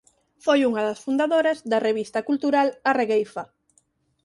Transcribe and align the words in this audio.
Foi 0.45 0.59
unha 0.69 0.85
das 0.87 1.01
fundadoras 1.05 1.57
da 1.71 1.83
revista 1.87 2.19
cultural 2.29 2.67
"A 2.89 2.91
Regueifa". 3.01 3.43